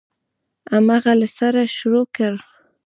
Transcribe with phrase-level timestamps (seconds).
[0.93, 2.33] هغه له سره شروع کړ.